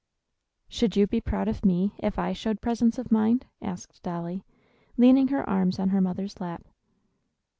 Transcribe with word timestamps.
"Should 0.67 0.95
you 0.95 1.05
be 1.05 1.21
proud 1.21 1.47
of 1.47 1.63
me 1.63 1.93
if 1.99 2.17
I 2.17 2.33
showed 2.33 2.59
presence 2.59 2.97
of 2.97 3.11
mind?" 3.11 3.45
asked 3.61 4.01
Dolly, 4.01 4.43
leaning 4.97 5.27
her 5.27 5.47
arms 5.47 5.77
on 5.77 5.89
her 5.89 6.01
mother's 6.01 6.41
lap. 6.41 6.65